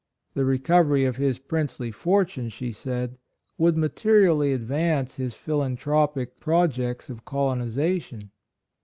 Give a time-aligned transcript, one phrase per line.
[0.33, 3.19] The recovery of his princely fortune, she said,
[3.59, 8.31] would materially advance his philantropic projects of colonization.